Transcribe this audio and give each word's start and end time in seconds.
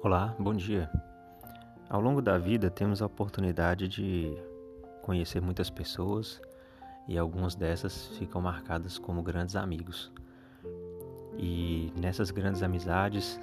Olá, 0.00 0.32
bom 0.38 0.54
dia. 0.54 0.88
Ao 1.90 2.00
longo 2.00 2.22
da 2.22 2.38
vida 2.38 2.70
temos 2.70 3.02
a 3.02 3.06
oportunidade 3.06 3.88
de 3.88 4.32
conhecer 5.02 5.42
muitas 5.42 5.70
pessoas 5.70 6.40
e 7.08 7.18
algumas 7.18 7.56
dessas 7.56 8.06
ficam 8.16 8.40
marcadas 8.40 8.96
como 8.96 9.24
grandes 9.24 9.56
amigos. 9.56 10.12
E 11.36 11.92
nessas 11.96 12.30
grandes 12.30 12.62
amizades 12.62 13.40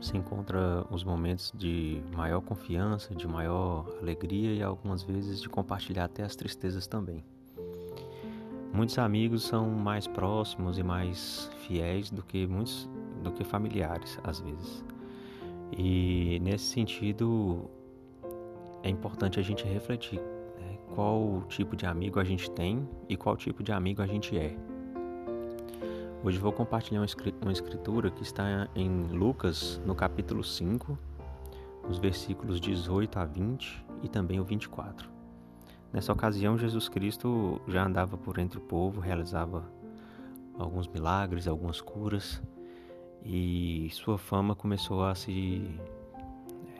se 0.00 0.16
encontra 0.16 0.84
os 0.90 1.04
momentos 1.04 1.52
de 1.54 2.02
maior 2.12 2.40
confiança, 2.40 3.14
de 3.14 3.28
maior 3.28 3.86
alegria 4.02 4.52
e 4.52 4.64
algumas 4.64 5.04
vezes 5.04 5.40
de 5.40 5.48
compartilhar 5.48 6.06
até 6.06 6.24
as 6.24 6.34
tristezas 6.34 6.88
também. 6.88 7.24
Muitos 8.72 8.98
amigos 8.98 9.44
são 9.44 9.70
mais 9.70 10.08
próximos 10.08 10.76
e 10.76 10.82
mais 10.82 11.48
fiéis 11.58 12.10
do 12.10 12.24
que 12.24 12.48
muitos 12.48 12.90
do 13.22 13.30
que 13.30 13.44
familiares 13.44 14.18
às 14.24 14.40
vezes. 14.40 14.93
E 15.72 16.38
nesse 16.40 16.64
sentido, 16.64 17.70
é 18.82 18.88
importante 18.88 19.40
a 19.40 19.42
gente 19.42 19.64
refletir 19.64 20.20
né, 20.20 20.78
qual 20.94 21.42
tipo 21.48 21.74
de 21.74 21.86
amigo 21.86 22.20
a 22.20 22.24
gente 22.24 22.50
tem 22.50 22.88
e 23.08 23.16
qual 23.16 23.36
tipo 23.36 23.62
de 23.62 23.72
amigo 23.72 24.02
a 24.02 24.06
gente 24.06 24.36
é. 24.36 24.56
Hoje 26.22 26.38
vou 26.38 26.52
compartilhar 26.52 27.04
uma 27.42 27.52
escritura 27.52 28.10
que 28.10 28.22
está 28.22 28.68
em 28.74 29.08
Lucas, 29.08 29.80
no 29.84 29.94
capítulo 29.94 30.42
5, 30.42 30.98
os 31.88 31.98
versículos 31.98 32.60
18 32.60 33.18
a 33.18 33.24
20 33.26 33.84
e 34.02 34.08
também 34.08 34.40
o 34.40 34.44
24. 34.44 35.10
Nessa 35.92 36.12
ocasião, 36.12 36.56
Jesus 36.56 36.88
Cristo 36.88 37.60
já 37.68 37.86
andava 37.86 38.16
por 38.16 38.38
entre 38.38 38.58
o 38.58 38.60
povo, 38.60 39.00
realizava 39.00 39.64
alguns 40.58 40.88
milagres, 40.88 41.46
algumas 41.46 41.80
curas 41.80 42.42
e 43.24 43.88
sua 43.90 44.18
fama 44.18 44.54
começou 44.54 45.04
a 45.04 45.14
se 45.14 45.78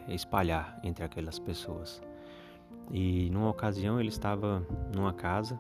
eh, 0.07 0.15
espalhar 0.15 0.79
entre 0.83 1.05
aquelas 1.05 1.39
pessoas. 1.39 2.03
E 2.91 3.31
numa 3.31 3.49
ocasião 3.49 3.99
ele 3.99 4.11
estava 4.11 4.67
numa 4.95 5.15
casa 5.15 5.59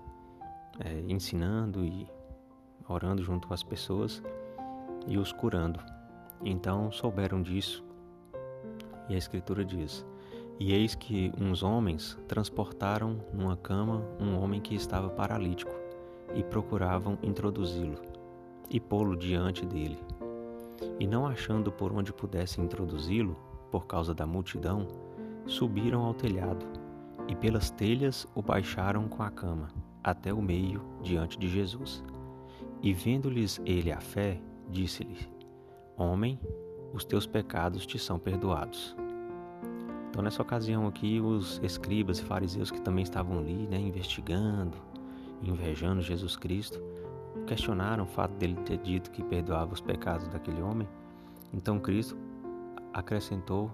é, 0.78 1.00
ensinando 1.08 1.84
e 1.84 2.06
orando 2.86 3.22
junto 3.22 3.48
com 3.48 3.54
as 3.54 3.62
pessoas 3.62 4.22
e 5.06 5.16
os 5.16 5.32
curando. 5.32 5.80
Então 6.42 6.92
souberam 6.92 7.40
disso 7.40 7.82
e 9.08 9.14
a 9.14 9.18
Escritura 9.18 9.64
diz: 9.64 10.04
E 10.58 10.72
eis 10.72 10.94
que 10.94 11.32
uns 11.40 11.62
homens 11.62 12.18
transportaram 12.28 13.20
numa 13.32 13.56
cama 13.56 14.02
um 14.20 14.38
homem 14.38 14.60
que 14.60 14.74
estava 14.74 15.08
paralítico 15.08 15.72
e 16.34 16.42
procuravam 16.42 17.18
introduzi-lo 17.22 18.00
e 18.70 18.80
pô-lo 18.80 19.16
diante 19.16 19.64
dele. 19.66 19.98
E 20.98 21.06
não 21.06 21.26
achando 21.26 21.70
por 21.70 21.92
onde 21.92 22.12
pudessem 22.12 22.64
introduzi-lo, 22.64 23.36
por 23.70 23.86
causa 23.86 24.14
da 24.14 24.26
multidão, 24.26 24.86
subiram 25.46 26.02
ao 26.02 26.14
telhado 26.14 26.66
e 27.28 27.34
pelas 27.34 27.70
telhas 27.70 28.26
o 28.34 28.42
baixaram 28.42 29.08
com 29.08 29.22
a 29.22 29.30
cama 29.30 29.68
até 30.02 30.32
o 30.32 30.42
meio 30.42 30.82
diante 31.02 31.38
de 31.38 31.48
Jesus. 31.48 32.04
E 32.82 32.92
vendo-lhes 32.92 33.60
ele 33.64 33.90
a 33.90 34.00
fé, 34.00 34.40
disse-lhe: 34.68 35.28
Homem, 35.96 36.38
os 36.92 37.04
teus 37.04 37.26
pecados 37.26 37.86
te 37.86 37.98
são 37.98 38.18
perdoados. 38.18 38.94
Então, 40.10 40.22
nessa 40.22 40.42
ocasião 40.42 40.86
aqui, 40.86 41.20
os 41.20 41.58
escribas 41.62 42.20
e 42.20 42.24
fariseus 42.24 42.70
que 42.70 42.80
também 42.80 43.02
estavam 43.02 43.38
ali, 43.38 43.66
né, 43.66 43.78
investigando, 43.78 44.78
invejando 45.42 46.00
Jesus 46.02 46.36
Cristo, 46.36 46.80
questionaram 47.46 48.04
o 48.04 48.06
fato 48.06 48.32
dele 48.34 48.56
ter 48.64 48.78
dito 48.78 49.10
que 49.10 49.22
perdoava 49.22 49.72
os 49.72 49.80
pecados 49.80 50.28
daquele 50.28 50.62
homem. 50.62 50.88
Então 51.52 51.78
Cristo 51.78 52.16
acrescentou 52.92 53.70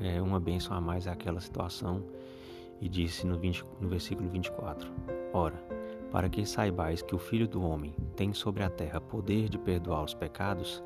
é, 0.00 0.20
uma 0.20 0.40
bênção 0.40 0.76
a 0.76 0.80
mais 0.80 1.06
àquela 1.06 1.40
situação 1.40 2.02
e 2.80 2.88
disse 2.88 3.26
no, 3.26 3.38
20, 3.38 3.64
no 3.80 3.88
versículo 3.88 4.28
24: 4.28 4.90
Ora, 5.32 5.56
para 6.10 6.28
que 6.28 6.44
saibais 6.44 7.02
que 7.02 7.14
o 7.14 7.18
Filho 7.18 7.48
do 7.48 7.62
Homem 7.62 7.94
tem 8.14 8.32
sobre 8.32 8.62
a 8.62 8.70
terra 8.70 9.00
poder 9.00 9.48
de 9.48 9.58
perdoar 9.58 10.04
os 10.04 10.14
pecados, 10.14 10.82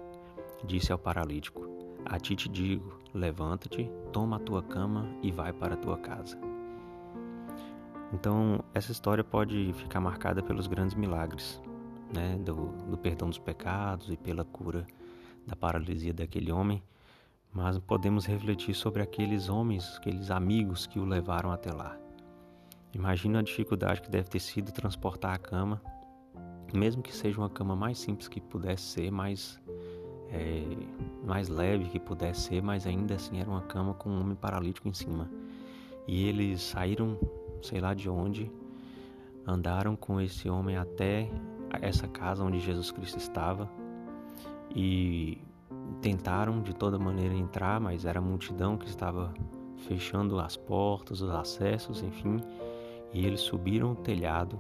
disse 0.64 0.92
ao 0.92 0.98
paralítico: 0.98 1.66
A 2.04 2.18
ti 2.18 2.36
te 2.36 2.48
digo, 2.48 2.98
levanta-te, 3.12 3.90
toma 4.12 4.36
a 4.36 4.40
tua 4.40 4.62
cama 4.62 5.08
e 5.22 5.30
vai 5.30 5.52
para 5.52 5.74
a 5.74 5.78
tua 5.78 5.98
casa. 5.98 6.38
Então, 8.12 8.60
essa 8.74 8.90
história 8.90 9.22
pode 9.22 9.72
ficar 9.74 10.00
marcada 10.00 10.42
pelos 10.42 10.66
grandes 10.66 10.96
milagres 10.96 11.62
né, 12.12 12.36
do, 12.38 12.54
do 12.90 12.98
perdão 12.98 13.28
dos 13.28 13.38
pecados 13.38 14.10
e 14.10 14.16
pela 14.16 14.44
cura 14.44 14.86
da 15.46 15.56
paralisia 15.56 16.12
daquele 16.12 16.52
homem, 16.52 16.82
mas 17.52 17.78
podemos 17.78 18.26
refletir 18.26 18.74
sobre 18.74 19.02
aqueles 19.02 19.48
homens, 19.48 19.96
aqueles 19.96 20.30
amigos 20.30 20.86
que 20.86 20.98
o 20.98 21.04
levaram 21.04 21.50
até 21.50 21.72
lá. 21.72 21.98
Imagina 22.92 23.38
a 23.38 23.42
dificuldade 23.42 24.02
que 24.02 24.10
deve 24.10 24.28
ter 24.28 24.40
sido 24.40 24.72
transportar 24.72 25.34
a 25.34 25.38
cama, 25.38 25.80
mesmo 26.72 27.02
que 27.02 27.14
seja 27.14 27.38
uma 27.38 27.50
cama 27.50 27.74
mais 27.74 27.98
simples 27.98 28.28
que 28.28 28.40
pudesse 28.40 28.82
ser, 28.84 29.10
mais, 29.10 29.60
é, 30.30 30.62
mais 31.24 31.48
leve 31.48 31.88
que 31.88 31.98
pudesse 31.98 32.42
ser, 32.42 32.62
mas 32.62 32.86
ainda 32.86 33.14
assim 33.14 33.40
era 33.40 33.48
uma 33.48 33.62
cama 33.62 33.94
com 33.94 34.10
um 34.10 34.20
homem 34.20 34.36
paralítico 34.36 34.88
em 34.88 34.94
cima. 34.94 35.28
E 36.06 36.26
eles 36.26 36.62
saíram, 36.62 37.18
sei 37.62 37.80
lá 37.80 37.94
de 37.94 38.08
onde, 38.08 38.50
andaram 39.46 39.96
com 39.96 40.20
esse 40.20 40.48
homem 40.48 40.76
até 40.76 41.30
essa 41.80 42.08
casa 42.08 42.44
onde 42.44 42.58
Jesus 42.60 42.90
Cristo 42.90 43.18
estava 43.18 43.70
e 44.74 45.38
tentaram 46.00 46.62
de 46.62 46.74
toda 46.74 46.98
maneira 46.98 47.34
entrar, 47.34 47.80
mas 47.80 48.04
era 48.04 48.18
a 48.18 48.22
multidão 48.22 48.76
que 48.76 48.86
estava 48.88 49.32
fechando 49.88 50.38
as 50.38 50.56
portas, 50.56 51.20
os 51.20 51.30
acessos, 51.30 52.02
enfim, 52.02 52.40
e 53.12 53.26
eles 53.26 53.40
subiram 53.40 53.92
o 53.92 53.96
telhado, 53.96 54.58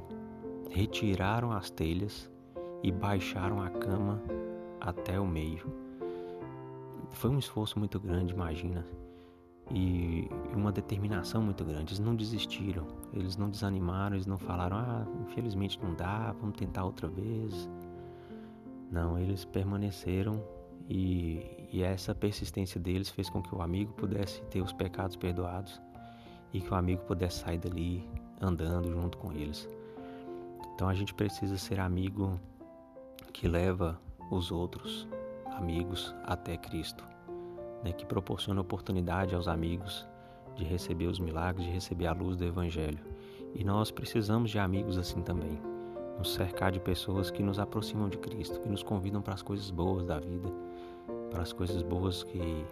retiraram 0.70 1.52
as 1.52 1.70
telhas 1.70 2.30
e 2.82 2.90
baixaram 2.90 3.62
a 3.62 3.68
cama 3.68 4.20
até 4.80 5.20
o 5.20 5.26
meio. 5.26 5.72
Foi 7.10 7.30
um 7.30 7.38
esforço 7.38 7.78
muito 7.78 7.98
grande, 8.00 8.32
imagina 8.32 8.86
e 9.70 10.28
uma 10.54 10.72
determinação 10.72 11.42
muito 11.42 11.64
grande. 11.64 11.94
Eles 11.94 11.98
não 11.98 12.14
desistiram, 12.14 12.86
eles 13.12 13.36
não 13.36 13.48
desanimaram, 13.48 14.16
eles 14.16 14.26
não 14.26 14.36
falaram, 14.36 14.76
ah, 14.76 15.06
infelizmente 15.22 15.80
não 15.82 15.94
dá, 15.94 16.32
vamos 16.40 16.56
tentar 16.56 16.84
outra 16.84 17.08
vez. 17.08 17.68
Não, 18.90 19.18
eles 19.18 19.44
permaneceram 19.44 20.42
e, 20.88 21.68
e 21.72 21.82
essa 21.82 22.14
persistência 22.14 22.80
deles 22.80 23.08
fez 23.08 23.30
com 23.30 23.40
que 23.40 23.54
o 23.54 23.62
amigo 23.62 23.92
pudesse 23.92 24.42
ter 24.46 24.60
os 24.60 24.72
pecados 24.72 25.14
perdoados 25.14 25.80
e 26.52 26.60
que 26.60 26.70
o 26.70 26.74
amigo 26.74 27.02
pudesse 27.04 27.38
sair 27.38 27.58
dali 27.58 28.08
andando 28.40 28.90
junto 28.90 29.16
com 29.18 29.32
eles. 29.32 29.68
Então 30.74 30.88
a 30.88 30.94
gente 30.94 31.14
precisa 31.14 31.56
ser 31.56 31.78
amigo 31.78 32.40
que 33.32 33.46
leva 33.46 34.00
os 34.30 34.50
outros 34.50 35.06
amigos 35.56 36.14
até 36.24 36.56
Cristo 36.56 37.04
né, 37.82 37.92
que 37.92 38.04
proporciona 38.04 38.60
oportunidade 38.60 39.34
aos 39.34 39.48
amigos 39.48 40.06
de 40.54 40.64
receber 40.64 41.06
os 41.06 41.18
milagres, 41.18 41.66
de 41.66 41.72
receber 41.72 42.06
a 42.06 42.12
luz 42.12 42.36
do 42.36 42.44
Evangelho. 42.44 42.98
E 43.54 43.64
nós 43.64 43.90
precisamos 43.90 44.50
de 44.50 44.58
amigos 44.58 44.98
assim 44.98 45.22
também, 45.22 45.60
nos 46.18 46.34
cercar 46.34 46.70
de 46.70 46.78
pessoas 46.78 47.30
que 47.30 47.42
nos 47.42 47.58
aproximam 47.58 48.08
de 48.08 48.18
Cristo, 48.18 48.60
que 48.60 48.68
nos 48.68 48.82
convidam 48.82 49.22
para 49.22 49.34
as 49.34 49.42
coisas 49.42 49.70
boas 49.70 50.04
da 50.04 50.18
vida, 50.18 50.48
para 51.30 51.42
as 51.42 51.52
coisas 51.52 51.82
boas 51.82 52.22
que 52.22 52.64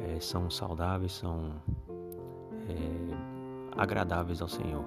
é, 0.00 0.20
são 0.20 0.50
saudáveis, 0.50 1.12
são 1.12 1.52
é, 2.68 3.80
agradáveis 3.80 4.42
ao 4.42 4.48
Senhor. 4.48 4.84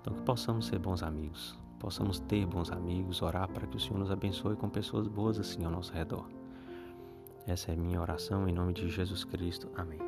Então, 0.00 0.14
que 0.14 0.22
possamos 0.22 0.66
ser 0.66 0.78
bons 0.78 1.02
amigos, 1.02 1.58
possamos 1.78 2.20
ter 2.20 2.46
bons 2.46 2.70
amigos, 2.70 3.22
orar 3.22 3.48
para 3.48 3.66
que 3.66 3.76
o 3.76 3.80
Senhor 3.80 3.98
nos 3.98 4.10
abençoe 4.10 4.56
com 4.56 4.68
pessoas 4.68 5.08
boas 5.08 5.38
assim 5.38 5.64
ao 5.64 5.70
nosso 5.70 5.92
redor. 5.92 6.39
Essa 7.46 7.72
é 7.72 7.76
minha 7.76 8.00
oração 8.00 8.48
em 8.48 8.52
nome 8.52 8.72
de 8.72 8.88
Jesus 8.88 9.24
Cristo. 9.24 9.70
Amém. 9.74 9.98